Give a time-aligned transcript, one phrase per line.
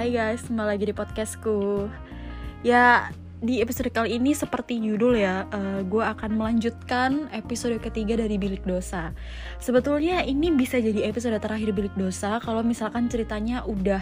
[0.00, 1.84] Hai guys, kembali lagi di podcastku.
[2.64, 3.12] Ya,
[3.44, 8.64] di episode kali ini seperti judul ya uh, Gue akan melanjutkan episode ketiga dari Bilik
[8.64, 9.12] Dosa.
[9.60, 14.00] Sebetulnya ini bisa jadi episode terakhir Bilik Dosa Kalau misalkan ceritanya udah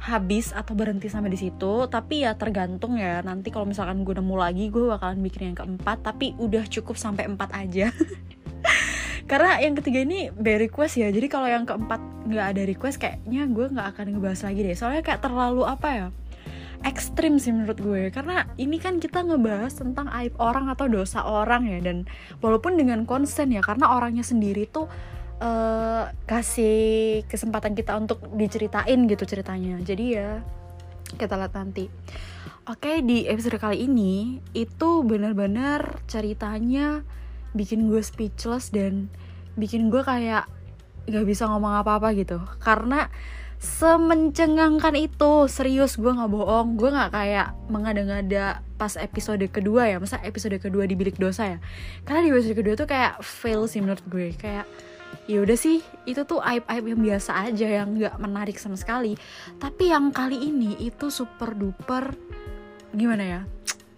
[0.00, 1.84] habis atau berhenti sampai di situ.
[1.84, 6.00] Tapi ya tergantung ya nanti kalau misalkan gue nemu lagi gue bakalan bikin yang keempat.
[6.00, 7.92] Tapi udah cukup sampai empat aja
[9.26, 11.10] karena yang ketiga ini by request ya.
[11.10, 11.98] Jadi kalau yang keempat
[12.30, 14.76] nggak ada request kayaknya gue nggak akan ngebahas lagi deh.
[14.78, 16.08] Soalnya kayak terlalu apa ya
[16.86, 18.02] ekstrim sih menurut gue.
[18.14, 21.82] Karena ini kan kita ngebahas tentang aib orang atau dosa orang ya.
[21.82, 22.06] Dan
[22.38, 24.86] walaupun dengan konsen ya karena orangnya sendiri tuh
[25.42, 29.82] uh, kasih kesempatan kita untuk diceritain gitu ceritanya.
[29.82, 30.38] Jadi ya
[31.18, 31.90] kita lihat nanti.
[32.66, 37.06] Oke di episode kali ini itu benar-benar ceritanya
[37.56, 39.08] bikin gue speechless dan
[39.56, 40.46] bikin gue kayak
[41.08, 42.38] gak bisa ngomong apa-apa gitu.
[42.60, 43.08] Karena
[43.56, 50.20] semencengangkan itu serius gue nggak bohong gue nggak kayak mengada-ngada pas episode kedua ya masa
[50.20, 51.58] episode kedua di bilik dosa ya.
[52.04, 54.68] Karena di episode kedua tuh kayak fail sih menurut gue kayak
[55.24, 59.16] ya udah sih itu tuh aib aib yang biasa aja yang nggak menarik sama sekali.
[59.56, 62.12] Tapi yang kali ini itu super duper
[62.92, 63.40] gimana ya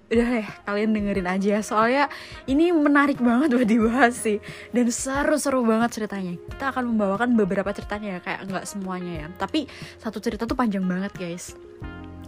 [0.09, 1.57] udah deh kalian dengerin aja.
[1.61, 2.05] Soalnya
[2.49, 4.41] ini menarik banget buat dibahas sih.
[4.73, 6.35] Dan seru-seru banget ceritanya.
[6.49, 9.27] Kita akan membawakan beberapa ceritanya ya kayak nggak semuanya ya.
[9.37, 9.69] Tapi
[10.01, 11.53] satu cerita tuh panjang banget guys.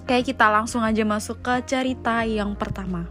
[0.05, 3.09] Kayak kita langsung aja masuk ke cerita yang pertama.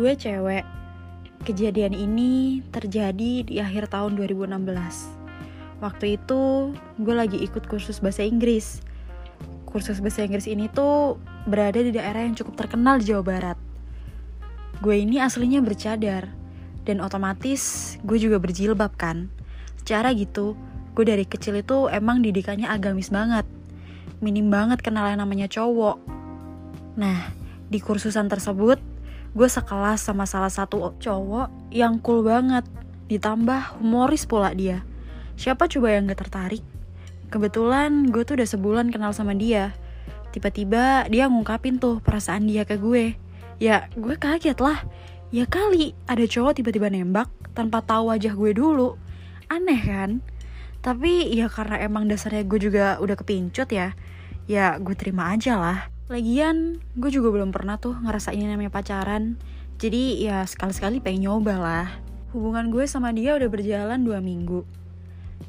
[0.00, 0.79] Gue cewek
[1.40, 4.60] Kejadian ini terjadi di akhir tahun 2016.
[5.80, 8.84] Waktu itu gue lagi ikut kursus bahasa Inggris.
[9.64, 11.16] Kursus bahasa Inggris ini tuh
[11.48, 13.58] berada di daerah yang cukup terkenal di Jawa Barat.
[14.84, 16.28] Gue ini aslinya bercadar
[16.84, 19.32] dan otomatis gue juga berjilbab kan.
[19.80, 20.60] Secara gitu,
[20.92, 23.48] gue dari kecil itu emang didikannya agamis banget.
[24.20, 25.96] Minim banget kenal yang namanya cowok.
[27.00, 27.32] Nah,
[27.72, 28.89] di kursusan tersebut
[29.30, 32.66] gue sekelas sama salah satu cowok yang cool banget.
[33.10, 34.86] Ditambah humoris pula dia.
[35.34, 36.62] Siapa coba yang gak tertarik?
[37.30, 39.74] Kebetulan gue tuh udah sebulan kenal sama dia.
[40.30, 43.18] Tiba-tiba dia ngungkapin tuh perasaan dia ke gue.
[43.58, 44.82] Ya gue kaget lah.
[45.30, 48.98] Ya kali ada cowok tiba-tiba nembak tanpa tahu wajah gue dulu.
[49.50, 50.10] Aneh kan?
[50.82, 53.94] Tapi ya karena emang dasarnya gue juga udah kepincut ya
[54.50, 55.78] ya gue terima aja lah
[56.10, 59.38] Lagian, gue juga belum pernah tuh ngerasain namanya pacaran.
[59.78, 61.86] Jadi ya sekali-sekali pengen nyoba lah.
[62.34, 64.66] Hubungan gue sama dia udah berjalan dua minggu.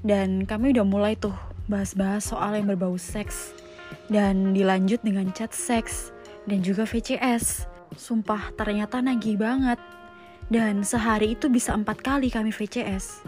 [0.06, 1.34] Dan kami udah mulai tuh
[1.66, 3.58] bahas-bahas soal yang berbau seks.
[4.06, 6.14] Dan dilanjut dengan chat seks.
[6.46, 7.66] Dan juga VCS.
[7.98, 9.82] Sumpah ternyata nagih banget.
[10.46, 13.26] Dan sehari itu bisa empat kali kami VCS.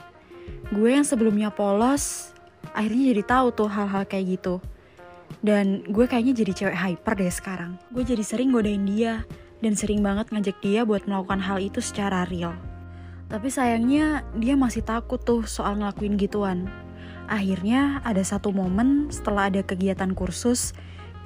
[0.69, 2.29] Gue yang sebelumnya polos,
[2.77, 4.61] akhirnya jadi tahu tuh hal-hal kayak gitu
[5.43, 7.75] dan gue kayaknya jadi cewek hyper deh sekarang.
[7.91, 9.27] Gue jadi sering godain dia
[9.59, 12.55] dan sering banget ngajak dia buat melakukan hal itu secara real.
[13.27, 16.71] Tapi sayangnya dia masih takut tuh soal ngelakuin gituan.
[17.27, 20.71] Akhirnya ada satu momen setelah ada kegiatan kursus,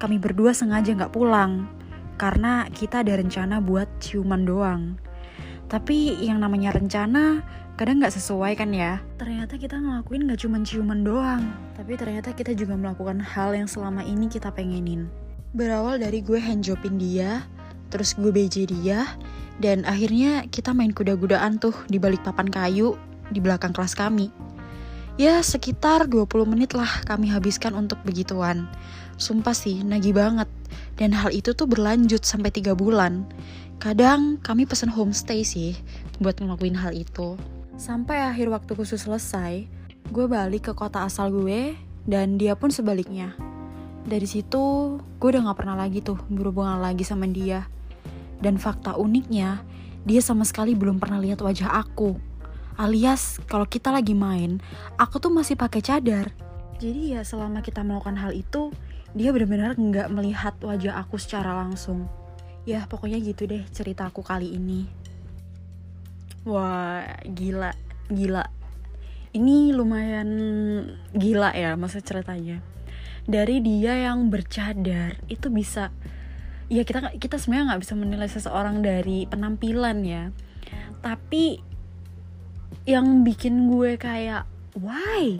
[0.02, 1.70] kami berdua sengaja gak pulang.
[2.18, 4.82] Karena kita ada rencana buat ciuman doang.
[5.70, 7.44] Tapi yang namanya rencana
[7.78, 8.98] kadang nggak sesuai kan ya?
[9.22, 11.46] Ternyata kita ngelakuin nggak cuma ciuman doang
[11.78, 15.06] tapi ternyata kita juga melakukan hal yang selama ini kita pengenin.
[15.54, 17.46] Berawal dari gue handjopin dia
[17.94, 19.06] terus gue BJ dia
[19.62, 22.98] dan akhirnya kita main kuda-kudaan tuh di balik papan kayu
[23.30, 24.34] di belakang kelas kami.
[25.14, 28.66] Ya sekitar 20 menit lah kami habiskan untuk begituan.
[29.22, 30.50] Sumpah sih nagih banget.
[30.98, 33.22] Dan hal itu tuh berlanjut sampai tiga bulan.
[33.78, 35.78] Kadang kami pesen homestay sih
[36.18, 37.38] buat ngelakuin hal itu
[37.78, 39.70] Sampai akhir waktu khusus selesai,
[40.10, 41.78] gue balik ke kota asal gue
[42.10, 43.38] dan dia pun sebaliknya.
[44.02, 47.70] Dari situ, gue udah gak pernah lagi tuh berhubungan lagi sama dia.
[48.42, 49.62] Dan fakta uniknya,
[50.02, 52.18] dia sama sekali belum pernah lihat wajah aku.
[52.74, 54.58] Alias, kalau kita lagi main,
[54.98, 56.34] aku tuh masih pakai cadar.
[56.82, 58.74] Jadi ya selama kita melakukan hal itu,
[59.14, 62.10] dia benar-benar nggak melihat wajah aku secara langsung.
[62.66, 65.07] Ya pokoknya gitu deh cerita aku kali ini.
[66.48, 67.76] Wah, gila,
[68.08, 68.40] gila.
[69.36, 70.30] Ini lumayan
[71.12, 72.64] gila ya masa ceritanya.
[73.28, 75.92] Dari dia yang bercadar itu bisa
[76.72, 80.32] ya kita kita sebenarnya nggak bisa menilai seseorang dari penampilan ya.
[81.04, 81.60] Tapi
[82.88, 84.48] yang bikin gue kayak
[84.80, 85.36] why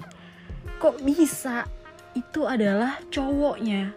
[0.77, 1.65] kok bisa
[2.13, 3.97] itu adalah cowoknya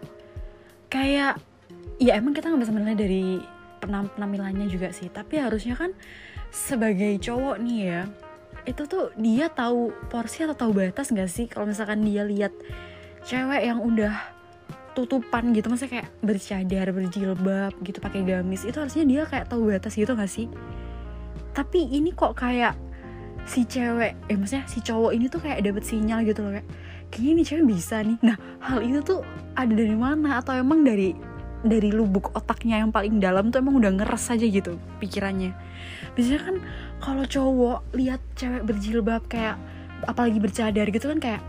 [0.88, 1.36] kayak
[2.00, 3.24] ya emang kita nggak bisa menilai dari
[3.84, 5.92] penampilannya juga sih tapi harusnya kan
[6.52, 8.02] sebagai cowok nih ya
[8.68, 11.50] itu tuh dia tahu porsi atau tahu batas gak sih?
[11.50, 12.54] Kalau misalkan dia lihat
[13.26, 14.14] cewek yang udah
[14.92, 19.98] tutupan gitu maksudnya kayak bercadar berjilbab gitu pakai gamis itu harusnya dia kayak tahu batas
[19.98, 20.46] gitu gak sih?
[21.56, 22.78] Tapi ini kok kayak
[23.42, 26.68] si cewek eh maksudnya si cowok ini tuh kayak dapet sinyal gitu loh kayak
[27.10, 28.18] kayaknya ini cewek bisa nih.
[28.22, 29.26] Nah hal itu tuh
[29.58, 30.38] ada dari mana?
[30.38, 31.18] Atau emang dari
[31.62, 35.54] dari lubuk otaknya yang paling dalam tuh emang udah ngeres aja gitu pikirannya
[36.12, 36.56] biasanya kan
[37.00, 39.56] kalau cowok lihat cewek berjilbab kayak
[40.04, 41.42] apalagi bercadar gitu kan kayak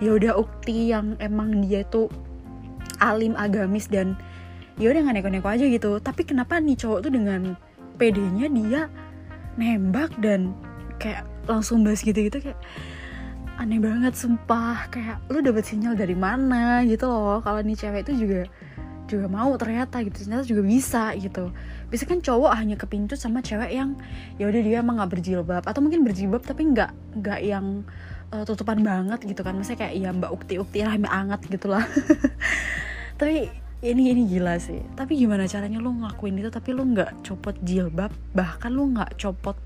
[0.00, 2.08] ya udah ukti yang emang dia tuh
[3.00, 4.16] alim agamis dan
[4.80, 5.90] ya udah nggak neko-neko aja gitu.
[6.00, 7.56] Tapi kenapa nih cowok tuh dengan
[8.00, 8.82] pedenya dia
[9.60, 10.56] nembak dan
[10.96, 12.60] kayak langsung bahas gitu-gitu kayak
[13.60, 14.88] aneh banget sumpah.
[14.88, 17.44] Kayak lu dapet sinyal dari mana gitu loh.
[17.44, 18.40] Kalau nih cewek itu juga
[19.10, 21.50] juga mau ternyata gitu ternyata juga bisa gitu.
[21.90, 23.98] Bisa kan cowok hanya kepincut sama cewek yang
[24.38, 25.64] ya udah dia emang nggak berjilbab.
[25.66, 27.82] Atau mungkin berjilbab tapi nggak nggak yang
[28.30, 29.58] uh, tutupan banget gitu kan.
[29.58, 31.82] Maksudnya kayak ya mbak ukti ukti rahmi anget gitu lah
[33.20, 33.50] tapi
[33.82, 34.80] ini ini gila sih.
[34.94, 38.12] Tapi gimana caranya lu ngelakuin itu tapi lu nggak copot jilbab?
[38.32, 39.56] Bahkan lu nggak copot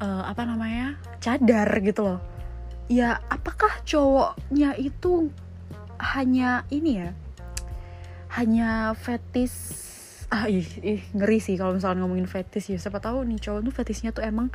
[0.00, 2.20] uh, apa namanya cadar gitu loh.
[2.86, 5.32] Ya apakah cowoknya itu
[6.00, 7.10] hanya ini ya
[8.38, 9.80] hanya fetis
[10.30, 12.78] ah ih, ih ngeri sih kalau misalnya ngomongin fetis ya.
[12.78, 14.48] Siapa tahu nih cowok tuh fetisnya tuh emang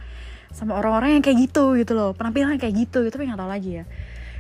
[0.56, 2.16] sama orang-orang yang kayak gitu gitu loh.
[2.16, 3.86] Penampilan kayak gitu gitu tapi nggak tahu lagi ya.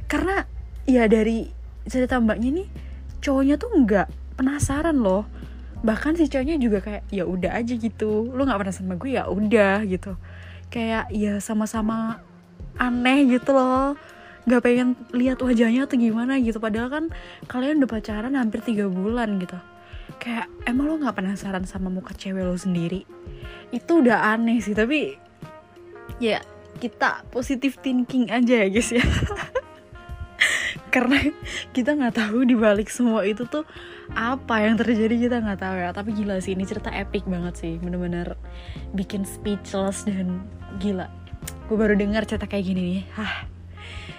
[0.07, 0.47] Karena
[0.87, 1.51] ya dari
[1.85, 2.67] cerita mbaknya nih
[3.19, 4.07] cowoknya tuh nggak
[4.39, 5.27] penasaran loh.
[5.83, 9.27] Bahkan si cowoknya juga kayak ya udah aja gitu lu nggak penasaran sama gue ya
[9.27, 10.15] udah gitu.
[10.71, 12.23] Kayak ya sama-sama
[12.79, 13.99] aneh gitu loh
[14.45, 16.61] nggak pengen lihat wajahnya atau gimana gitu.
[16.61, 17.05] Padahal kan
[17.49, 19.57] kalian udah pacaran hampir tiga bulan gitu.
[20.21, 23.03] Kayak emang lo nggak penasaran sama muka cewek lo sendiri?
[23.73, 25.17] Itu udah aneh sih tapi
[26.21, 26.39] ya
[26.77, 29.01] kita positif thinking aja ya guys ya.
[30.93, 31.19] Karena
[31.75, 33.67] kita nggak tahu di balik semua itu tuh
[34.15, 35.89] apa yang terjadi kita nggak tahu ya.
[35.91, 37.73] Tapi gila sih ini cerita epic banget sih.
[37.81, 38.37] Bener-bener
[38.93, 40.45] bikin speechless dan
[40.77, 41.09] gila.
[41.65, 43.03] Gue baru dengar cerita kayak gini nih.
[43.17, 43.54] Hah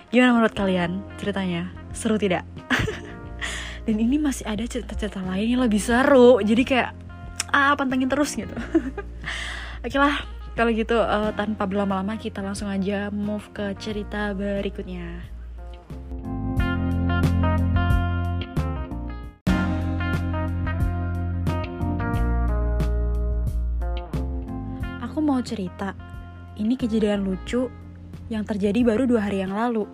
[0.07, 1.67] Gimana menurut kalian ceritanya?
[1.91, 2.47] Seru tidak?
[3.87, 6.39] Dan ini masih ada cerita-cerita lain yang lebih seru.
[6.39, 6.95] Jadi kayak
[7.51, 8.55] ah pantengin terus gitu.
[9.87, 10.23] Oke lah,
[10.55, 15.27] kalau gitu uh, tanpa berlama-lama kita langsung aja move ke cerita berikutnya.
[25.03, 25.99] Aku mau cerita.
[26.57, 27.86] Ini kejadian lucu
[28.27, 29.87] yang terjadi baru dua hari yang lalu.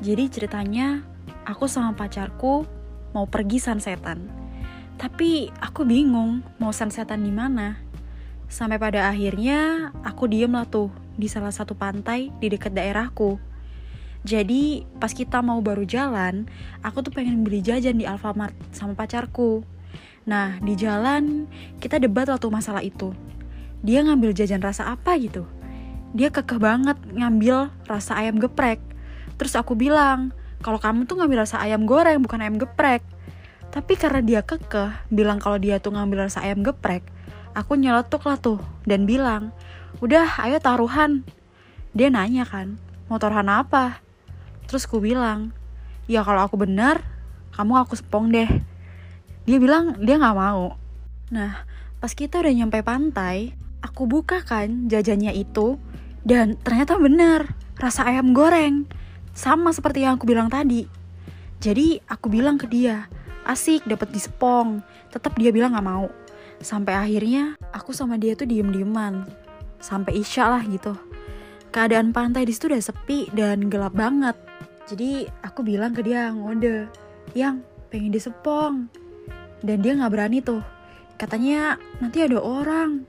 [0.00, 1.04] Jadi ceritanya
[1.44, 2.68] aku sama pacarku
[3.16, 4.28] mau pergi sunsetan.
[5.00, 7.80] Tapi aku bingung mau sunsetan di mana.
[8.50, 13.40] Sampai pada akhirnya aku diem lah tuh di salah satu pantai di dekat daerahku.
[14.20, 16.44] Jadi pas kita mau baru jalan,
[16.84, 19.64] aku tuh pengen beli jajan di Alfamart sama pacarku.
[20.28, 21.48] Nah di jalan
[21.80, 23.16] kita debat waktu masalah itu.
[23.80, 25.48] Dia ngambil jajan rasa apa gitu
[26.10, 28.82] dia kekeh banget ngambil rasa ayam geprek.
[29.38, 33.00] Terus aku bilang, kalau kamu tuh ngambil rasa ayam goreng bukan ayam geprek.
[33.70, 37.06] Tapi karena dia kekeh bilang kalau dia tuh ngambil rasa ayam geprek,
[37.54, 39.54] aku nyeletuk lah tuh dan bilang,
[40.02, 41.22] udah ayo taruhan.
[41.94, 44.02] Dia nanya kan, mau taruhan apa?
[44.66, 45.54] Terus aku bilang,
[46.10, 47.02] ya kalau aku benar,
[47.54, 48.50] kamu aku sepong deh.
[49.46, 50.78] Dia bilang dia gak mau.
[51.30, 51.66] Nah,
[51.98, 55.78] pas kita udah nyampe pantai, aku buka kan jajannya itu,
[56.20, 58.84] dan ternyata benar, rasa ayam goreng.
[59.32, 60.84] Sama seperti yang aku bilang tadi.
[61.60, 63.08] Jadi aku bilang ke dia,
[63.48, 64.84] asik dapat di Sepong.
[65.08, 66.08] Tetap dia bilang gak mau.
[66.60, 69.24] Sampai akhirnya aku sama dia tuh diem-dieman.
[69.80, 70.92] Sampai isya lah gitu.
[71.72, 74.36] Keadaan pantai di situ udah sepi dan gelap banget.
[74.90, 76.90] Jadi aku bilang ke dia ngode,
[77.32, 78.92] yang pengen di Sepong.
[79.64, 80.60] Dan dia gak berani tuh.
[81.16, 83.08] Katanya nanti ada orang.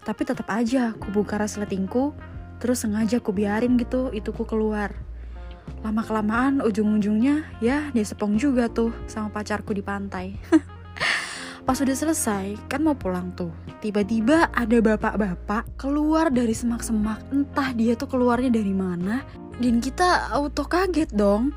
[0.00, 2.16] Tapi tetap aja aku buka resletingku
[2.60, 4.92] Terus sengaja aku biarin gitu itu ku keluar.
[5.80, 10.36] Lama kelamaan ujung-ujungnya ya dia sepong juga tuh sama pacarku di pantai.
[11.66, 13.52] Pas udah selesai kan mau pulang tuh.
[13.80, 17.32] Tiba-tiba ada bapak-bapak keluar dari semak-semak.
[17.32, 19.24] Entah dia tuh keluarnya dari mana.
[19.60, 21.52] Dan kita auto kaget dong.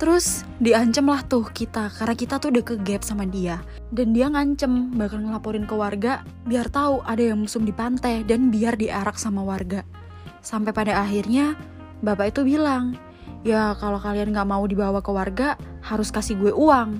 [0.00, 3.62] Terus diancam lah tuh kita karena kita tuh udah ke gap sama dia.
[3.92, 8.50] Dan dia ngancem bakal ngelaporin ke warga biar tahu ada yang musuh di pantai dan
[8.50, 9.86] biar diarak sama warga.
[10.42, 11.54] Sampai pada akhirnya
[12.02, 12.98] bapak itu bilang,
[13.46, 15.54] ya kalau kalian gak mau dibawa ke warga
[15.86, 16.98] harus kasih gue uang.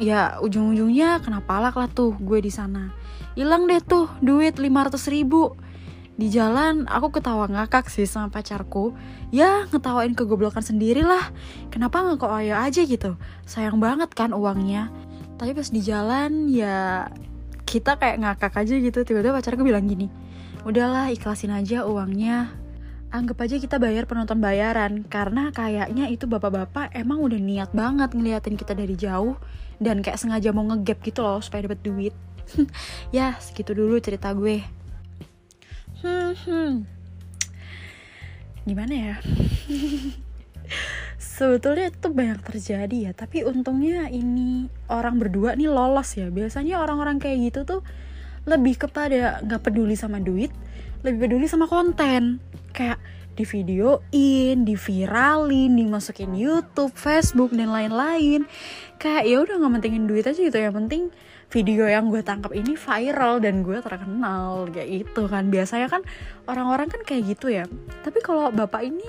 [0.00, 2.94] Ya ujung-ujungnya kenapa lah lah tuh gue di sana.
[3.36, 5.52] Hilang deh tuh duit 500 ribu.
[6.20, 8.92] di jalan aku ketawa ngakak sih sama pacarku
[9.32, 11.32] ya ngetawain kegoblokan sendiri lah
[11.72, 13.16] kenapa nggak kok ayo aja gitu
[13.48, 14.92] sayang banget kan uangnya
[15.40, 17.08] tapi pas di jalan ya
[17.64, 20.12] kita kayak ngakak aja gitu tiba-tiba pacarku bilang gini
[20.68, 22.52] udahlah ikhlasin aja uangnya
[23.10, 28.54] anggap aja kita bayar penonton bayaran karena kayaknya itu bapak-bapak emang udah niat banget ngeliatin
[28.54, 29.34] kita dari jauh
[29.82, 32.14] dan kayak sengaja mau ngegap gitu loh supaya dapat duit.
[33.14, 34.62] Ya segitu dulu cerita gue.
[36.02, 36.86] Hmm,
[38.68, 39.14] gimana ya?
[41.18, 46.30] Sebetulnya itu banyak terjadi ya tapi untungnya ini orang berdua nih lolos ya.
[46.30, 47.80] Biasanya orang-orang kayak gitu tuh
[48.46, 50.54] lebih kepada nggak peduli sama duit
[51.04, 52.40] lebih peduli sama konten.
[52.70, 53.00] Kayak
[53.34, 58.44] di videoin, di viralin, dimasukin YouTube, Facebook dan lain-lain.
[59.00, 60.58] Kayak ya udah nggak pentingin duit aja gitu.
[60.60, 61.08] Ya, penting
[61.50, 64.68] video yang gue tangkap ini viral dan gue terkenal.
[64.68, 65.48] Kayak gitu kan.
[65.48, 66.02] Biasanya kan
[66.44, 67.64] orang-orang kan kayak gitu ya.
[68.04, 69.06] Tapi kalau bapak ini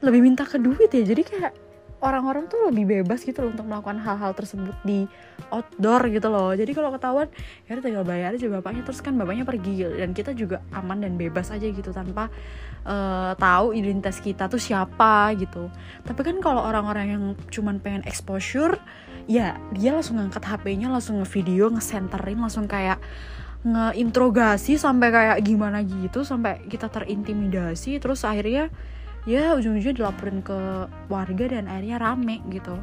[0.00, 1.02] lebih minta ke duit ya.
[1.02, 1.67] Jadi kayak
[1.98, 5.04] orang-orang tuh lebih bebas gitu loh untuk melakukan hal-hal tersebut di
[5.50, 6.54] outdoor gitu loh.
[6.54, 7.28] Jadi kalau ketahuan
[7.66, 8.82] ya tinggal bayar aja bapaknya.
[8.86, 12.30] Terus kan bapaknya pergi dan kita juga aman dan bebas aja gitu tanpa
[12.86, 15.66] uh, tahu identitas kita tuh siapa gitu.
[16.06, 18.78] Tapi kan kalau orang-orang yang cuman pengen exposure
[19.28, 22.96] ya dia langsung ngangkat HP-nya langsung ngevideo ngesenterin langsung kayak
[23.66, 28.72] ngeinterogasi sampai kayak gimana gitu sampai kita terintimidasi terus akhirnya
[29.28, 32.80] ya ujung-ujungnya dilaporin ke warga dan akhirnya rame gitu.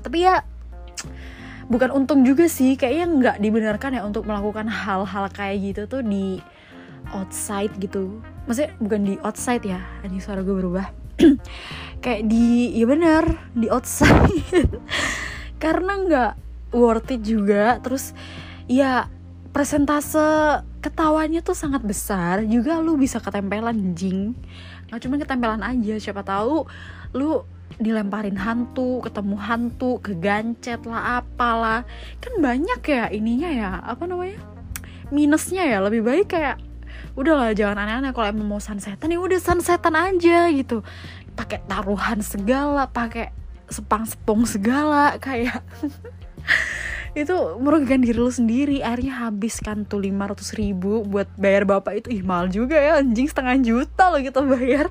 [0.00, 0.40] Tapi ya
[1.68, 2.80] bukan untung juga sih.
[2.80, 6.40] Kayaknya nggak dibenarkan ya untuk melakukan hal-hal kayak gitu tuh di
[7.12, 8.24] outside gitu.
[8.48, 9.84] Maksudnya bukan di outside ya.
[10.00, 10.88] Ini suara gue berubah.
[12.04, 14.32] Kayak di ya bener di outside.
[15.62, 16.32] Karena nggak
[16.72, 17.76] worth it juga.
[17.84, 18.16] Terus
[18.64, 19.12] ya
[19.52, 22.40] presentase ketawanya tuh sangat besar.
[22.48, 24.32] Juga lu bisa ketempelan jing
[24.90, 26.66] nggak cuma ketempelan aja siapa tahu
[27.14, 27.46] lu
[27.80, 31.86] dilemparin hantu ketemu hantu kegancet lah apalah.
[32.20, 34.42] Kan banyak ya ininya ya apa namanya
[35.14, 35.78] minusnya ya.
[35.80, 36.60] Lebih baik kayak
[37.16, 39.08] udahlah jangan aneh-aneh kalau emang mau sunsetan.
[39.08, 40.84] Ya udah sunsetan aja gitu.
[41.38, 43.32] Pakai taruhan segala pakai
[43.70, 45.62] sepang sepong segala kayak
[47.12, 48.80] itu merugikan diri lu sendiri.
[48.80, 52.08] Akhirnya habis kan tuh 500 ribu buat bayar bapak itu.
[52.20, 53.02] Ih mahal juga ya.
[53.02, 54.86] Anjing setengah juta loh kita bayar.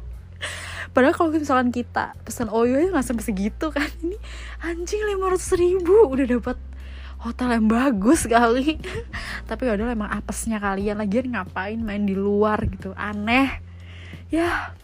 [0.90, 3.88] Padahal kalau misalkan kita pesan oyo ya nggak sampai segitu kan.
[4.04, 4.18] Ini
[4.66, 5.96] anjing 500 ribu.
[6.12, 6.58] Udah dapat
[7.24, 8.80] hotel yang bagus kali.
[9.50, 12.92] Tapi ya udah emang apesnya kalian lagi ngapain main di luar gitu?
[13.00, 13.64] Aneh.
[14.28, 14.76] Ya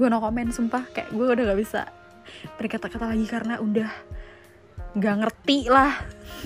[0.00, 0.88] gue no komen sumpah.
[0.90, 1.80] Kayak gue udah gak bisa
[2.56, 3.90] berkata-kata lagi karena udah
[4.94, 5.94] nggak ngerti lah.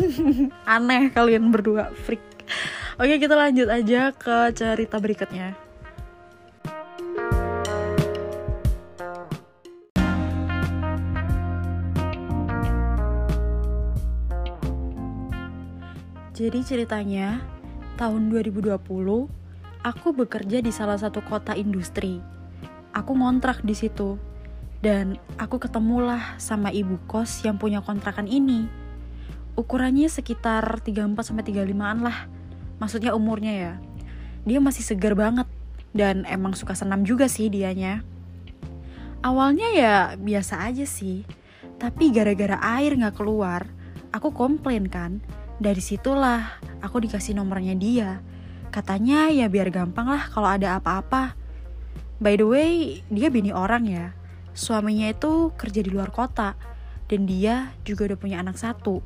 [0.74, 2.22] Aneh kalian berdua freak.
[2.94, 5.56] Oke kita lanjut aja ke cerita berikutnya.
[16.34, 17.38] Jadi ceritanya,
[17.94, 18.74] tahun 2020,
[19.86, 22.18] aku bekerja di salah satu kota industri.
[22.90, 24.18] Aku ngontrak di situ
[24.84, 28.68] dan aku ketemulah sama ibu kos yang punya kontrakan ini.
[29.56, 32.28] Ukurannya sekitar 34-35an lah.
[32.76, 33.72] Maksudnya umurnya ya.
[34.44, 35.48] Dia masih segar banget.
[35.96, 38.04] Dan emang suka senam juga sih dianya.
[39.24, 41.24] Awalnya ya biasa aja sih.
[41.80, 43.64] Tapi gara-gara air gak keluar,
[44.12, 45.24] aku komplain kan.
[45.56, 48.20] Dari situlah aku dikasih nomornya dia.
[48.68, 51.38] Katanya ya biar gampang lah kalau ada apa-apa.
[52.20, 54.23] By the way, dia bini orang ya
[54.54, 56.54] suaminya itu kerja di luar kota
[57.10, 59.02] dan dia juga udah punya anak satu.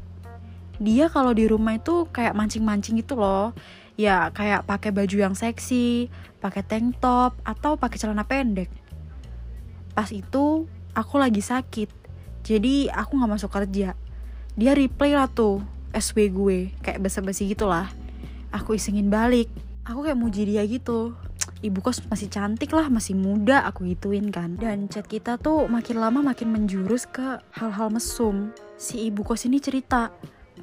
[0.78, 3.50] Dia kalau di rumah itu kayak mancing-mancing gitu loh.
[3.98, 6.06] Ya kayak pakai baju yang seksi,
[6.38, 8.70] pakai tank top atau pakai celana pendek.
[9.90, 11.90] Pas itu aku lagi sakit.
[12.46, 13.98] Jadi aku nggak masuk kerja.
[14.54, 17.90] Dia replay lah tuh SW gue, kayak basa-basi gitu lah.
[18.54, 19.50] Aku isengin balik.
[19.82, 21.18] Aku kayak muji dia gitu
[21.60, 24.54] ibu kos masih cantik lah masih muda aku gituin kan.
[24.58, 28.54] Dan chat kita tuh makin lama makin menjurus ke hal-hal mesum.
[28.78, 30.14] Si ibu kos ini cerita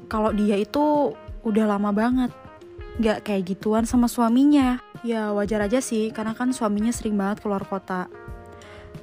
[0.08, 1.12] kalau dia itu
[1.46, 2.30] udah lama banget
[2.96, 4.80] nggak kayak gituan sama suaminya.
[5.04, 8.08] Ya wajar aja sih karena kan suaminya sering banget keluar kota.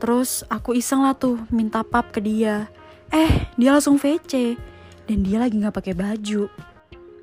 [0.01, 2.67] Terus aku iseng lah tuh minta pap ke dia.
[3.13, 4.57] Eh dia langsung VC
[5.05, 6.50] dan dia lagi nggak pakai baju.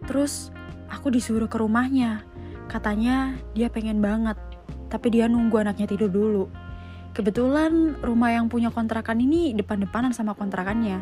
[0.06, 0.54] Terus
[0.86, 2.22] aku disuruh ke rumahnya.
[2.70, 4.38] Katanya dia pengen banget
[4.90, 6.44] tapi dia nunggu anaknya tidur dulu.
[7.14, 11.00] Kebetulan rumah yang punya kontrakan ini depan-depanan sama kontrakannya.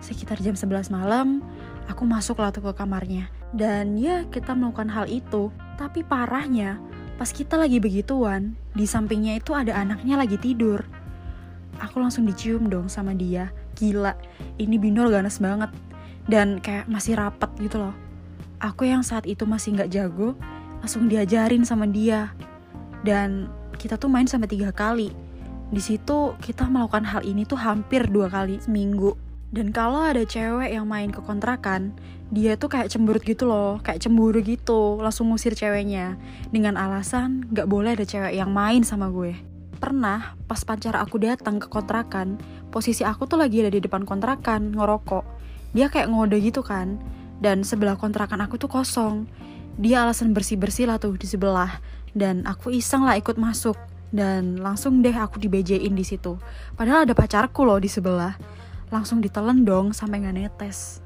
[0.00, 1.44] Sekitar jam 11 malam,
[1.86, 3.28] aku masuk lah tuh ke kamarnya.
[3.52, 5.52] Dan ya kita melakukan hal itu.
[5.76, 6.80] Tapi parahnya,
[7.18, 10.86] Pas kita lagi begituan, di sampingnya itu ada anaknya lagi tidur.
[11.82, 13.50] Aku langsung dicium dong sama dia.
[13.74, 14.14] Gila,
[14.54, 15.74] ini binor ganas banget.
[16.30, 17.94] Dan kayak masih rapat gitu loh.
[18.62, 20.38] Aku yang saat itu masih nggak jago,
[20.78, 22.30] langsung diajarin sama dia.
[23.06, 25.14] Dan kita tuh main sampai tiga kali.
[25.68, 29.14] Di situ kita melakukan hal ini tuh hampir dua kali seminggu.
[29.48, 31.96] Dan kalau ada cewek yang main ke kontrakan,
[32.28, 36.20] dia tuh kayak cemberut gitu loh, kayak cemburu gitu, langsung ngusir ceweknya.
[36.52, 39.32] Dengan alasan gak boleh ada cewek yang main sama gue.
[39.80, 42.36] Pernah pas pacar aku datang ke kontrakan,
[42.68, 45.24] posisi aku tuh lagi ada di depan kontrakan, ngerokok.
[45.72, 47.00] Dia kayak ngode gitu kan,
[47.40, 49.24] dan sebelah kontrakan aku tuh kosong.
[49.80, 51.80] Dia alasan bersih-bersih lah tuh di sebelah,
[52.12, 53.76] dan aku iseng lah ikut masuk.
[54.08, 56.40] Dan langsung deh aku dibejein di situ.
[56.76, 58.40] Padahal ada pacarku loh di sebelah.
[58.88, 61.04] Langsung ditelan dong sampai nggak netes.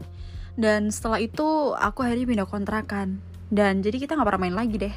[0.55, 3.19] Dan setelah itu aku akhirnya pindah kontrakan.
[3.51, 4.95] Dan jadi kita nggak pernah main lagi deh.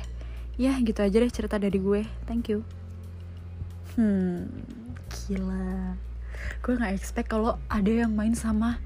[0.55, 2.05] Ya gitu aja deh cerita dari gue.
[2.29, 2.61] Thank you.
[3.97, 4.53] Hmm
[5.25, 5.95] gila.
[6.61, 8.77] Gue nggak expect kalau ada yang main sama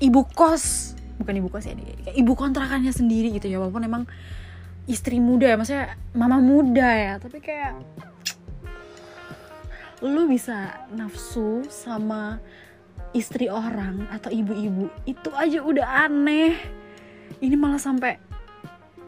[0.00, 0.96] ibu kos.
[1.20, 1.76] Bukan ibu kos ya
[2.16, 3.60] ibu kontrakannya sendiri gitu ya.
[3.60, 4.04] Walaupun emang
[4.90, 7.78] istri muda ya maksudnya mama muda ya tapi kayak
[10.02, 12.42] lu bisa nafsu sama
[13.14, 16.58] istri orang atau ibu-ibu itu aja udah aneh.
[17.38, 18.18] Ini malah sampai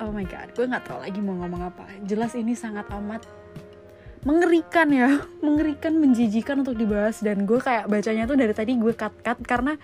[0.02, 1.84] oh my god gue nggak tahu lagi mau ngomong apa.
[2.06, 3.26] Jelas ini sangat amat
[4.24, 7.18] mengerikan ya mengerikan menjijikan untuk dibahas.
[7.24, 9.74] Dan gue kayak bacanya tuh dari tadi gue cut cut karena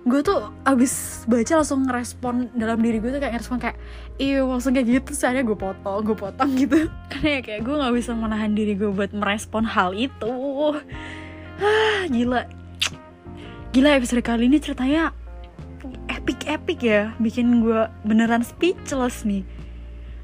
[0.00, 3.76] gue tuh abis baca langsung ngerespon dalam diri gue tuh kayak ngerespon kayak
[4.20, 8.12] iya kayak gitu soalnya gue potong gue potong gitu karena ya kayak gue nggak bisa
[8.12, 10.32] menahan diri gue buat merespon hal itu
[11.60, 12.44] ah gila
[13.70, 15.14] Gila episode kali ini ceritanya
[16.10, 19.46] epic-epic ya Bikin gue beneran speechless nih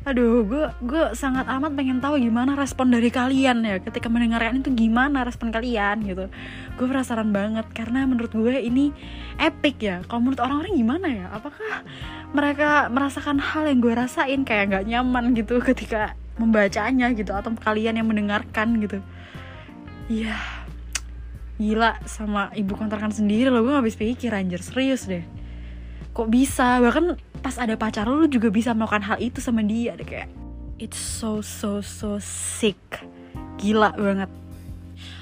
[0.07, 4.71] Aduh, gue gue sangat amat pengen tahu gimana respon dari kalian ya ketika mendengarkan itu
[4.71, 6.31] gimana respon kalian gitu.
[6.79, 8.95] Gue penasaran banget karena menurut gue ini
[9.43, 10.07] epic ya.
[10.07, 11.27] Kalau menurut orang-orang gimana ya?
[11.35, 11.83] Apakah
[12.37, 17.97] mereka merasakan hal yang gue rasain kayak nggak nyaman gitu ketika membacanya gitu atau kalian
[17.97, 19.01] yang mendengarkan gitu?
[20.13, 20.37] Iya,
[21.57, 25.25] gila sama ibu kontrakan sendiri loh gue gak habis pikir anjir serius deh.
[26.13, 26.79] Kok bisa?
[26.85, 30.29] Bahkan pas ada pacar lo juga bisa melakukan hal itu sama dia deh kayak
[30.77, 32.79] it's so so so sick.
[33.57, 34.29] Gila banget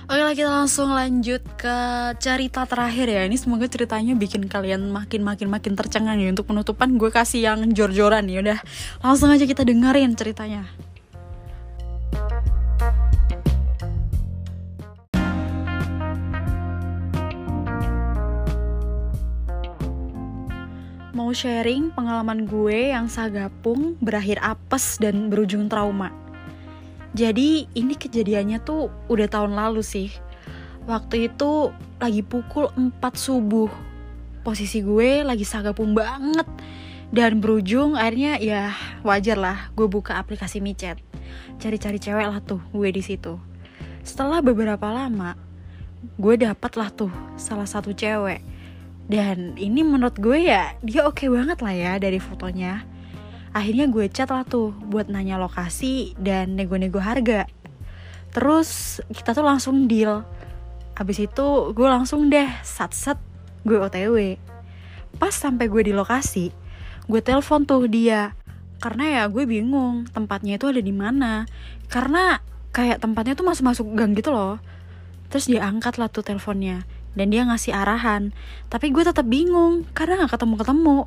[0.05, 1.77] Oke lah kita langsung lanjut ke
[2.21, 3.25] cerita terakhir ya.
[3.25, 7.01] Ini semoga ceritanya bikin kalian makin makin makin tercengang ya Untuk penutupan.
[7.01, 8.61] Gue kasih yang jor-joran ya Udah.
[9.01, 10.69] Langsung aja kita dengerin ceritanya.
[21.17, 26.24] Mau sharing pengalaman gue yang sagapung berakhir apes dan berujung trauma.
[27.15, 30.11] Jadi ini kejadiannya tuh udah tahun lalu sih.
[30.85, 31.71] Waktu itu
[32.03, 33.71] lagi pukul 4 subuh.
[34.45, 36.45] Posisi gue lagi sagapung banget.
[37.15, 38.75] Dan berujung akhirnya ya
[39.07, 40.99] wajar lah gue buka aplikasi micet.
[41.63, 43.39] Cari-cari cewek lah tuh gue di situ.
[44.03, 45.39] Setelah beberapa lama,
[46.19, 48.43] gue dapet lah tuh salah satu cewek
[49.05, 52.85] dan ini menurut gue ya dia oke okay banget lah ya dari fotonya.
[53.55, 57.47] Akhirnya gue chat lah tuh buat nanya lokasi dan nego-nego harga.
[58.35, 60.27] Terus kita tuh langsung deal.
[60.99, 63.17] Abis itu gue langsung deh sat-sat
[63.63, 64.35] gue otw.
[65.23, 66.51] Pas sampai gue di lokasi,
[67.07, 68.35] gue telepon tuh dia.
[68.83, 71.47] Karena ya gue bingung tempatnya itu ada di mana.
[71.87, 72.43] Karena
[72.75, 74.59] kayak tempatnya tuh masuk-masuk gang gitu loh.
[75.31, 76.83] Terus dia angkat lah tuh teleponnya
[77.15, 78.35] dan dia ngasih arahan
[78.69, 80.99] tapi gue tetap bingung karena nggak ketemu ketemu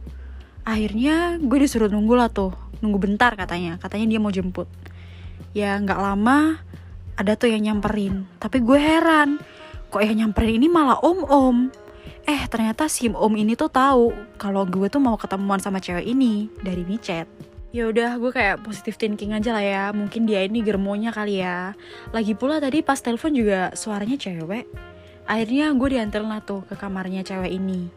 [0.68, 2.52] akhirnya gue disuruh nunggu lah tuh
[2.84, 4.68] nunggu bentar katanya katanya dia mau jemput.
[5.56, 6.60] Ya nggak lama
[7.16, 9.40] ada tuh yang nyamperin tapi gue heran
[9.88, 11.58] kok yang nyamperin ini malah om om
[12.28, 16.52] eh ternyata si om ini tuh tahu kalau gue tuh mau ketemuan sama cewek ini
[16.60, 17.32] dari micet.
[17.72, 21.80] Ya udah gue kayak positive thinking aja lah ya mungkin dia ini germonya kali ya.
[22.12, 24.68] Lagi pula tadi pas telepon juga suaranya cewek.
[25.28, 27.88] Akhirnya gue diantar lah tuh ke kamarnya cewek ini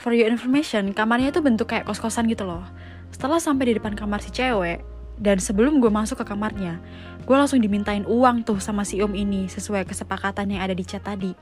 [0.00, 2.64] for your information kamarnya itu bentuk kayak kos-kosan gitu loh.
[3.12, 4.80] Setelah sampai di depan kamar si cewek
[5.20, 6.80] dan sebelum gue masuk ke kamarnya
[7.28, 11.04] gue langsung dimintain uang tuh sama si om ini sesuai kesepakatan yang ada di chat
[11.04, 11.36] tadi.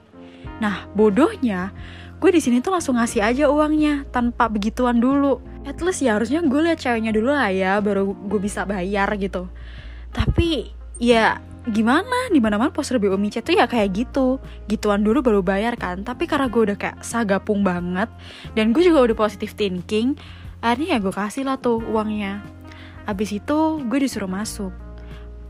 [0.59, 1.71] Nah bodohnya
[2.19, 5.39] gue di sini tuh langsung ngasih aja uangnya tanpa begituan dulu.
[5.63, 9.47] At least ya harusnya gue liat ceweknya dulu lah ya baru gue bisa bayar gitu.
[10.11, 11.39] Tapi ya
[11.71, 15.77] gimana di mana mana poster BO micet tuh ya kayak gitu gituan dulu baru bayar
[15.77, 18.09] kan tapi karena gue udah kayak sagapung banget
[18.57, 20.17] dan gue juga udah positive thinking
[20.65, 22.59] akhirnya ya gue kasih lah tuh uangnya
[23.09, 24.69] Abis itu gue disuruh masuk.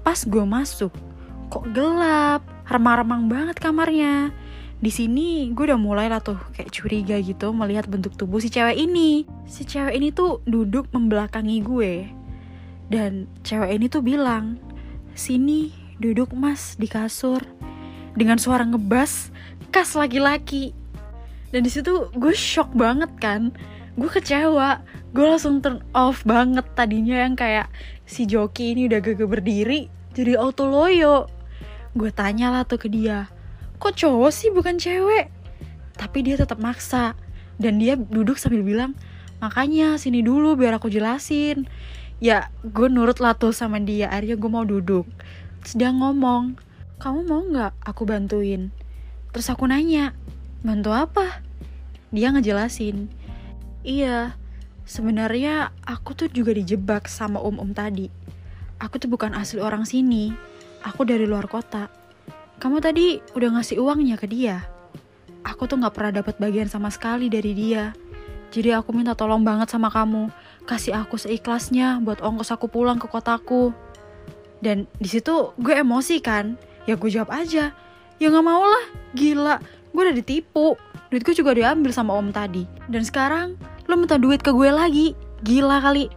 [0.06, 0.94] Pas gue masuk,
[1.50, 4.30] kok gelap, remang-remang banget kamarnya.
[4.78, 8.78] Di sini gue udah mulai lah tuh kayak curiga gitu melihat bentuk tubuh si cewek
[8.78, 9.26] ini.
[9.50, 11.94] Si cewek ini tuh duduk membelakangi gue.
[12.86, 14.62] Dan cewek ini tuh bilang,
[15.18, 17.42] "Sini, duduk Mas di kasur."
[18.18, 19.30] Dengan suara ngebas
[19.70, 20.74] khas laki-laki.
[21.54, 23.54] Dan di situ gue shock banget kan.
[23.94, 27.72] Gue kecewa, gue langsung turn off banget tadinya yang kayak
[28.04, 31.28] si joki ini udah gak berdiri jadi auto loyo
[31.96, 33.32] gue tanya lah tuh ke dia
[33.80, 35.32] kok cowok sih bukan cewek
[35.96, 37.16] tapi dia tetap maksa
[37.56, 38.92] dan dia duduk sambil bilang
[39.40, 41.64] makanya sini dulu biar aku jelasin
[42.20, 45.08] ya gue nurut lah tuh sama dia akhirnya gue mau duduk
[45.74, 46.58] dia ngomong
[46.98, 48.70] kamu mau nggak aku bantuin
[49.32, 50.14] terus aku nanya
[50.62, 51.42] bantu apa
[52.10, 53.08] dia ngejelasin
[53.86, 54.38] iya
[54.88, 58.08] Sebenarnya aku tuh juga dijebak sama om-om tadi.
[58.80, 60.32] Aku tuh bukan asli orang sini.
[60.80, 61.92] Aku dari luar kota.
[62.56, 64.64] Kamu tadi udah ngasih uangnya ke dia.
[65.44, 67.92] Aku tuh gak pernah dapat bagian sama sekali dari dia.
[68.48, 70.32] Jadi aku minta tolong banget sama kamu,
[70.64, 73.76] kasih aku seikhlasnya buat ongkos aku pulang ke kotaku.
[74.58, 77.70] Dan di situ gue emosi kan, ya gue jawab aja,
[78.18, 79.62] ya nggak mau lah, gila,
[79.94, 80.74] gue udah ditipu,
[81.08, 82.68] duit gue juga diambil sama om tadi.
[82.88, 83.56] Dan sekarang
[83.88, 85.16] lo minta duit ke gue lagi.
[85.42, 86.12] Gila kali.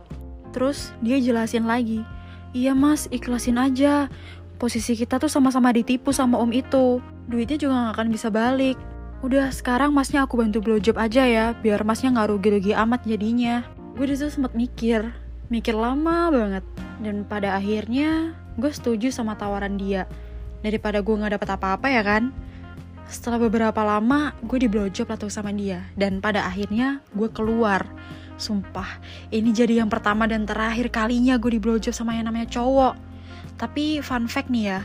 [0.51, 2.03] Terus dia jelasin lagi.
[2.51, 3.07] Iya mas.
[3.07, 4.11] Ikhlasin aja.
[4.59, 6.99] Posisi kita tuh sama-sama ditipu sama om itu.
[7.31, 8.75] Duitnya juga gak akan bisa balik.
[9.23, 11.45] Udah sekarang masnya aku bantu blowjob aja ya.
[11.55, 13.63] Biar masnya gak rugi-rugi amat jadinya.
[13.95, 15.07] Gue di situ sempat mikir.
[15.47, 16.65] Mikir lama banget
[17.01, 20.05] dan pada akhirnya gue setuju sama tawaran dia
[20.61, 22.29] daripada gue gak dapet apa-apa ya kan
[23.11, 25.83] setelah beberapa lama, gue di blowjob lah sama dia.
[25.99, 27.83] Dan pada akhirnya gue keluar.
[28.39, 28.87] Sumpah,
[29.29, 32.95] ini jadi yang pertama dan terakhir kalinya gue di blowjob sama yang namanya cowok.
[33.59, 34.81] Tapi fun fact nih ya,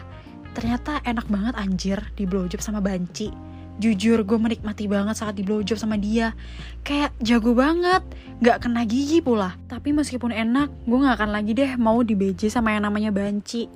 [0.52, 3.45] ternyata enak banget anjir di blowjob sama banci.
[3.76, 6.32] Jujur gue menikmati banget saat di blowjob sama dia
[6.80, 8.00] Kayak jago banget
[8.40, 12.48] Gak kena gigi pula Tapi meskipun enak Gue gak akan lagi deh mau di BJ
[12.48, 13.68] sama yang namanya banci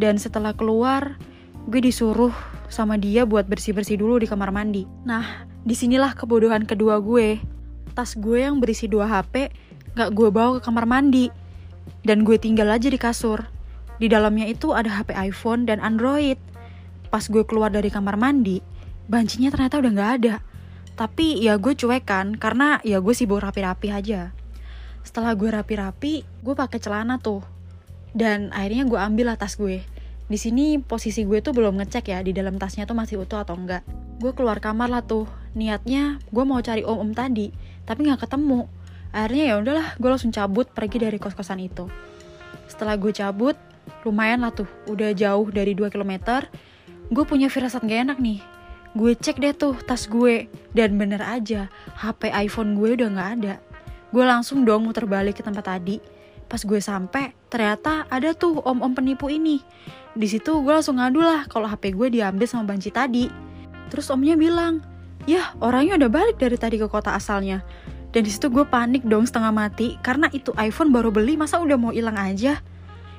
[0.00, 1.20] Dan setelah keluar
[1.68, 2.32] Gue disuruh
[2.68, 4.82] sama dia buat bersih-bersih dulu di kamar mandi.
[5.06, 7.40] Nah, di sinilah kebodohan kedua gue.
[7.94, 9.54] Tas gue yang berisi dua HP
[9.94, 11.30] gak gue bawa ke kamar mandi.
[12.04, 13.46] Dan gue tinggal aja di kasur.
[13.96, 16.36] Di dalamnya itu ada HP iPhone dan Android.
[17.08, 18.58] Pas gue keluar dari kamar mandi,
[19.10, 20.36] bancinya ternyata udah gak ada.
[20.94, 24.30] Tapi ya gue cuek kan, karena ya gue sibuk rapi-rapi aja.
[25.02, 27.42] Setelah gue rapi-rapi, gue pakai celana tuh.
[28.14, 29.82] Dan akhirnya gue ambil lah tas gue
[30.24, 33.60] di sini posisi gue tuh belum ngecek ya di dalam tasnya tuh masih utuh atau
[33.60, 33.84] enggak.
[34.16, 35.28] Gue keluar kamar lah tuh.
[35.52, 37.52] Niatnya gue mau cari om-om tadi,
[37.84, 38.64] tapi nggak ketemu.
[39.14, 41.86] Akhirnya ya udahlah, gue langsung cabut pergi dari kos-kosan itu.
[42.66, 43.54] Setelah gue cabut,
[44.02, 46.42] lumayan lah tuh, udah jauh dari 2 km.
[47.12, 48.40] Gue punya firasat gak enak nih.
[48.94, 51.66] Gue cek deh tuh tas gue, dan bener aja,
[51.98, 53.54] HP iPhone gue udah gak ada.
[54.14, 55.98] Gue langsung dong muter balik ke tempat tadi.
[56.46, 59.58] Pas gue sampai, ternyata ada tuh om-om penipu ini
[60.14, 63.26] di situ gue langsung ngadu lah kalau HP gue diambil sama banci tadi.
[63.90, 64.78] Terus omnya bilang,
[65.26, 67.66] ya orangnya udah balik dari tadi ke kota asalnya.
[68.14, 71.74] Dan di situ gue panik dong setengah mati karena itu iPhone baru beli masa udah
[71.74, 72.62] mau hilang aja.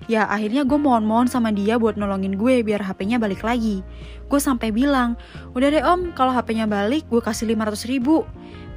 [0.06, 3.82] Ya akhirnya gue mohon-mohon sama dia buat nolongin gue biar HP-nya balik lagi.
[4.30, 5.18] Gue sampai bilang,
[5.58, 8.28] udah deh om kalau HP-nya balik gue kasih 500 ribu.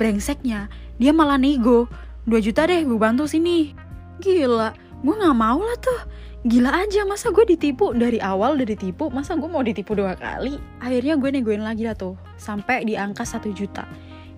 [0.01, 1.91] Brengseknya, dia malah nego.
[2.29, 3.77] 2 juta deh gue bantu sini.
[4.19, 4.73] Gila,
[5.05, 6.01] gue gak mau lah tuh
[6.47, 10.55] gila aja masa gue ditipu dari awal udah ditipu masa gue mau ditipu dua kali
[10.79, 13.83] akhirnya gue negoin lagi lah tuh sampai di angka satu juta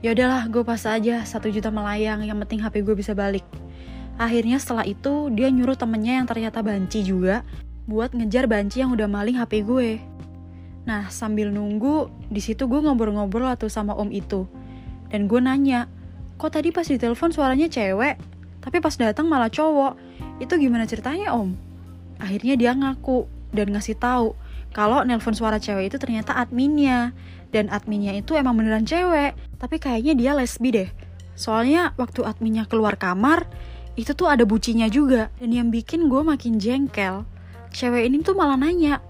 [0.00, 3.44] ya udahlah gue pas aja satu juta melayang yang penting hp gue bisa balik
[4.20, 7.40] akhirnya setelah itu dia nyuruh temennya yang ternyata banci juga
[7.88, 9.96] buat ngejar banci yang udah maling hp gue
[10.84, 14.44] nah sambil nunggu di situ gue ngobrol-ngobrol tuh sama om itu
[15.08, 15.88] dan gue nanya
[16.36, 18.20] kok tadi pas ditelepon suaranya cewek
[18.60, 19.96] tapi pas datang malah cowok
[20.44, 21.56] itu gimana ceritanya om
[22.20, 24.36] Akhirnya dia ngaku dan ngasih tahu
[24.70, 27.16] kalau nelpon suara cewek itu ternyata adminnya.
[27.50, 30.86] Dan adminnya itu emang beneran cewek, tapi kayaknya dia lesbi deh.
[31.34, 33.50] Soalnya waktu adminnya keluar kamar,
[34.00, 35.28] itu tuh ada bucinya juga.
[35.36, 37.28] Dan yang bikin gue makin jengkel,
[37.70, 39.04] cewek ini tuh malah nanya,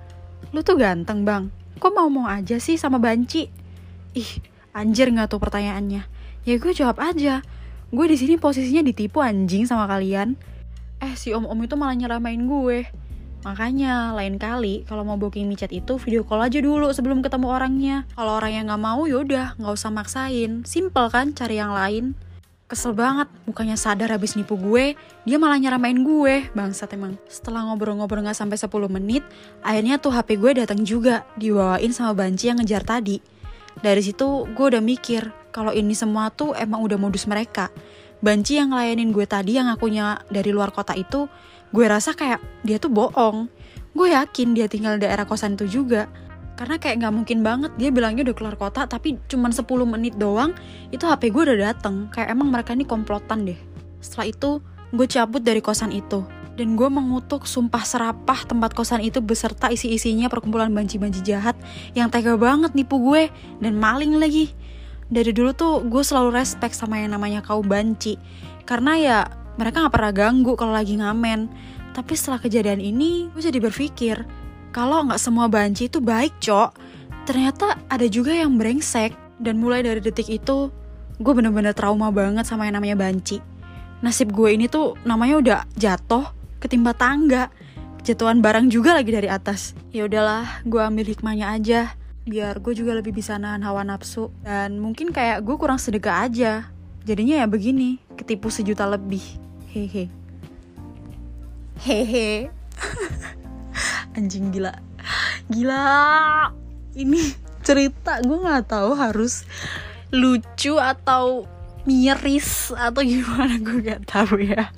[0.50, 1.48] lu tuh ganteng bang,
[1.78, 3.46] kok mau-mau aja sih sama banci?
[4.18, 4.30] Ih,
[4.74, 6.02] anjir gak tuh pertanyaannya?
[6.42, 7.46] Ya gue jawab aja,
[7.94, 10.34] gue di sini posisinya ditipu anjing sama kalian.
[11.00, 12.90] Eh si om-om itu malah nyeramain gue.
[13.40, 17.96] Makanya lain kali kalau mau booking micet itu video call aja dulu sebelum ketemu orangnya.
[18.12, 20.60] Kalau orang yang nggak mau yaudah nggak usah maksain.
[20.68, 22.12] Simple kan cari yang lain.
[22.70, 24.94] Kesel banget, mukanya sadar habis nipu gue,
[25.26, 27.18] dia malah nyeramain gue, bangsat emang.
[27.26, 29.26] Setelah ngobrol-ngobrol gak sampai 10 menit,
[29.58, 33.18] akhirnya tuh HP gue datang juga, dibawain sama Banci yang ngejar tadi.
[33.82, 37.74] Dari situ gue udah mikir, kalau ini semua tuh emang udah modus mereka.
[38.22, 41.26] Banci yang ngelayanin gue tadi yang akunya dari luar kota itu,
[41.74, 43.50] gue rasa kayak dia tuh bohong.
[43.98, 46.06] Gue yakin dia tinggal di daerah kosan itu juga
[46.60, 47.72] karena kayak nggak mungkin banget.
[47.80, 50.52] Dia bilangnya udah keluar kota tapi cuma 10 menit doang
[50.92, 52.12] itu HP gue udah dateng.
[52.12, 53.56] Kayak emang mereka ini komplotan deh.
[54.04, 54.50] Setelah itu
[54.92, 56.20] gue cabut dari kosan itu.
[56.60, 61.56] Dan gue mengutuk sumpah serapah tempat kosan itu beserta isi-isinya perkumpulan banci-banci jahat
[61.96, 63.32] yang tega banget nipu gue
[63.64, 64.52] dan maling lagi.
[65.08, 68.20] Dari dulu tuh gue selalu respect sama yang namanya kau banci.
[68.68, 69.18] Karena ya
[69.56, 71.48] mereka gak pernah ganggu kalau lagi ngamen.
[71.96, 74.39] Tapi setelah kejadian ini gue jadi berpikir
[74.70, 76.70] kalau nggak semua banci itu baik, cok.
[77.26, 79.14] Ternyata ada juga yang brengsek.
[79.40, 80.68] Dan mulai dari detik itu,
[81.16, 83.40] gue bener-bener trauma banget sama yang namanya banci.
[84.04, 86.28] Nasib gue ini tuh namanya udah jatuh,
[86.60, 87.48] ketimpa tangga.
[88.04, 89.72] Jatuhan barang juga lagi dari atas.
[89.92, 91.80] Ya udahlah, gue ambil hikmahnya aja.
[92.28, 94.28] Biar gue juga lebih bisa nahan hawa nafsu.
[94.44, 96.68] Dan mungkin kayak gue kurang sedekah aja.
[97.08, 99.24] Jadinya ya begini, ketipu sejuta lebih.
[99.72, 100.12] Hehe.
[101.80, 102.59] Hehe.
[104.14, 104.74] Anjing gila.
[105.50, 105.84] Gila.
[106.96, 107.20] Ini
[107.62, 109.46] cerita gue nggak tahu harus
[110.10, 111.46] lucu atau
[111.86, 114.74] miris atau gimana gue nggak tahu ya.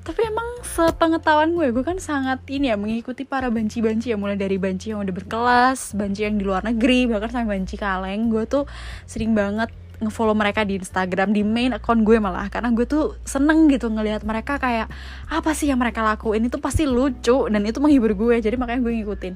[0.00, 4.16] Tapi emang sepengetahuan gue gue kan sangat ini ya mengikuti para banci-banci ya.
[4.16, 8.30] Mulai dari banci yang udah berkelas banci yang di luar negeri bahkan sampai banci kaleng.
[8.30, 8.64] Gue tuh
[9.04, 9.70] sering banget
[10.00, 12.48] ngefollow mereka di Instagram di main account gue malah.
[12.48, 14.88] Karena gue tuh seneng gitu ngelihat mereka kayak
[15.28, 16.48] apa sih yang mereka lakuin?
[16.48, 18.40] Itu pasti lucu dan itu menghibur gue.
[18.40, 19.34] Jadi makanya gue ngikutin.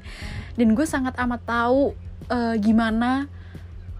[0.57, 1.93] Dan gue sangat amat tahu
[2.33, 3.29] uh, gimana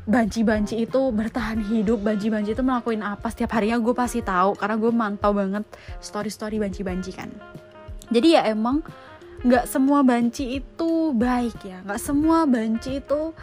[0.06, 3.30] banci-banci itu bertahan hidup banci-banci itu melakukan apa.
[3.34, 5.66] Setiap harinya gue pasti tahu karena gue mantau banget
[6.02, 7.30] story-story banci-banci kan.
[8.14, 8.86] Jadi ya emang
[9.46, 11.78] nggak semua banci itu baik ya.
[11.86, 13.34] Nggak semua banci itu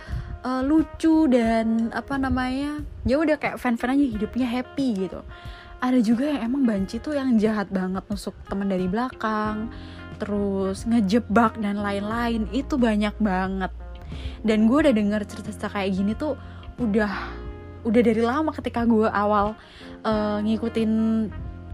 [0.42, 5.20] uh, lucu dan apa namanya ya udah kayak fan-fan aja hidupnya happy gitu.
[5.82, 9.70] Ada juga yang emang banci tuh yang jahat banget nusuk teman dari belakang
[10.22, 13.72] terus ngejebak dan lain-lain itu banyak banget.
[14.46, 16.38] Dan gue udah denger cerita-cerita kayak gini tuh
[16.78, 17.10] udah
[17.82, 19.58] udah dari lama ketika gue awal
[20.06, 20.92] uh, ngikutin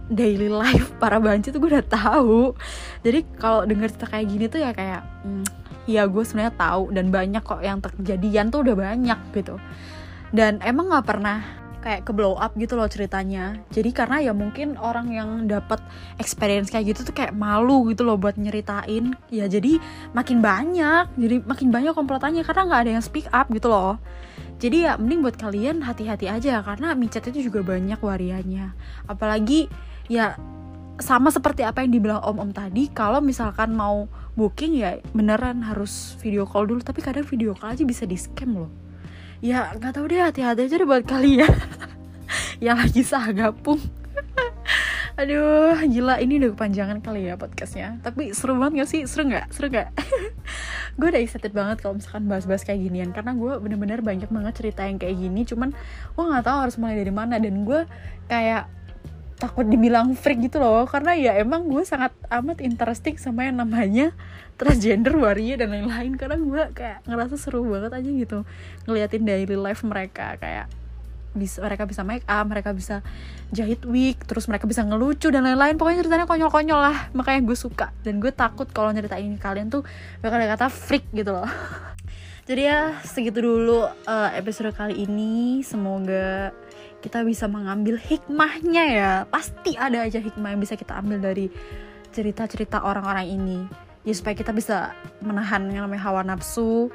[0.08, 2.56] daily life para banci tuh gue udah tahu.
[3.04, 5.44] Jadi kalau denger cerita kayak gini tuh ya kayak hmm,
[5.88, 9.56] ya gue sebenarnya tahu dan banyak kok yang terjadian tuh udah banyak gitu.
[10.28, 11.40] Dan emang nggak pernah
[11.80, 13.56] kayak ke blow up gitu loh ceritanya.
[13.72, 15.80] Jadi karena ya mungkin orang yang dapat
[16.20, 19.16] experience kayak gitu tuh kayak malu gitu loh buat nyeritain.
[19.32, 19.80] Ya jadi
[20.12, 23.96] makin banyak jadi makin banyak komplotannya karena nggak ada yang speak up gitu loh.
[24.60, 28.74] Jadi ya mending buat kalian hati-hati aja karena micet itu juga banyak wariannya
[29.06, 29.70] apalagi
[30.10, 30.34] ya
[30.98, 36.46] sama seperti apa yang dibilang om-om tadi kalau misalkan mau booking ya beneran harus video
[36.46, 38.70] call dulu tapi kadang video call aja bisa di scam loh
[39.42, 41.50] ya nggak tahu deh hati-hati aja deh buat kalian
[42.64, 43.82] yang lagi sah gabung
[45.18, 47.98] Aduh, gila ini udah kepanjangan kali ya podcastnya.
[48.06, 49.02] Tapi seru banget gak sih?
[49.02, 49.50] Seru gak?
[49.50, 49.90] Seru gak?
[50.98, 54.86] gue udah excited banget kalau misalkan bahas-bahas kayak ginian karena gue bener-bener banyak banget cerita
[54.86, 55.42] yang kayak gini.
[55.42, 55.74] Cuman
[56.14, 57.82] gue nggak tahu harus mulai dari mana dan gue
[58.30, 58.70] kayak
[59.38, 60.84] takut dibilang freak gitu loh.
[60.84, 64.12] Karena ya emang gue sangat amat interesting sama yang namanya
[64.58, 66.18] transgender waria dan lain-lain.
[66.18, 68.38] Karena gue kayak ngerasa seru banget aja gitu
[68.84, 70.36] ngeliatin daily life mereka.
[70.36, 70.66] Kayak
[71.38, 73.04] bisa mereka bisa make up mereka bisa
[73.54, 75.78] jahit wig terus mereka bisa ngelucu dan lain-lain.
[75.78, 76.98] Pokoknya ceritanya konyol-konyol lah.
[77.14, 77.94] Makanya gue suka.
[78.02, 79.86] Dan gue takut kalau nyeritain kalian tuh
[80.20, 81.48] bakal kata freak gitu loh.
[82.48, 85.60] Jadi ya segitu dulu uh, episode kali ini.
[85.60, 86.50] Semoga
[86.98, 89.12] kita bisa mengambil hikmahnya ya.
[89.30, 91.46] Pasti ada aja hikmah yang bisa kita ambil dari
[92.10, 93.58] cerita-cerita orang-orang ini.
[94.06, 96.88] Ya supaya kita bisa menahan yang namanya hawa nafsu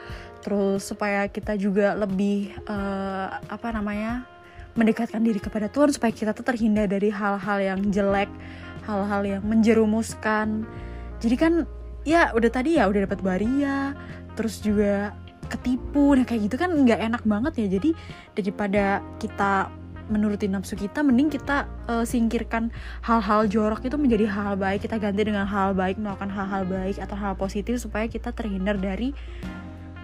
[0.43, 4.27] terus supaya kita juga lebih uh, apa namanya
[4.75, 8.27] mendekatkan diri kepada Tuhan supaya kita tuh terhindar dari hal-hal yang jelek
[8.83, 10.67] hal-hal yang menjerumuskan.
[11.23, 11.53] Jadi kan
[12.03, 13.95] ya udah tadi ya udah dapat baria
[14.35, 15.15] terus juga
[15.47, 16.17] ketipu.
[16.17, 17.67] Nah kayak gitu kan nggak enak banget ya.
[17.79, 17.89] Jadi
[18.35, 19.71] daripada kita
[20.11, 22.71] menuruti nafsu kita mending kita uh, singkirkan
[23.03, 24.87] hal-hal jorok itu menjadi hal-hal baik.
[24.87, 28.75] Kita ganti dengan hal, -hal baik melakukan hal-hal baik atau hal positif supaya kita terhindar
[28.75, 29.15] dari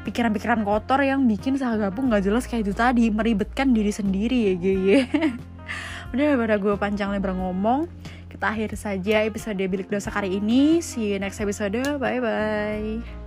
[0.07, 4.99] pikiran-pikiran kotor yang bikin gabung nggak jelas kayak itu tadi meribetkan diri sendiri ya gue
[6.15, 7.85] udah daripada gue panjang lebar ngomong
[8.29, 10.79] kita akhir saja episode bilik dosa kali ini.
[10.79, 11.75] See you next episode.
[11.99, 13.18] Bye bye